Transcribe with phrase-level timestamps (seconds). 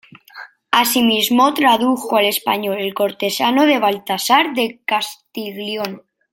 [0.71, 5.99] Asimismo, tradujo al español "El Cortesano" de Baltasar de Castiglione.